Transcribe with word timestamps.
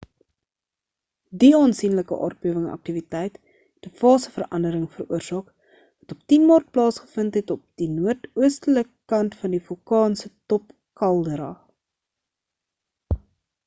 die 1.41 1.49
aansienlike 1.57 2.15
aardbewing 2.27 2.63
aktiwiteit 2.75 3.35
het 3.49 3.89
'n 3.89 3.93
fase 4.03 4.31
verandering 4.37 4.87
veroorsaak 4.95 5.51
wat 5.83 6.17
op 6.17 6.23
10 6.35 6.47
maart 6.53 6.71
plaasgevind 6.79 7.37
het 7.41 7.53
op 7.59 7.63
die 7.83 7.89
noordoostelike 7.99 9.15
kant 9.15 9.39
van 9.45 9.55
die 9.59 9.63
vulkaan 9.71 10.17
se 10.25 10.33
top 10.55 10.75
kaldera 11.05 11.53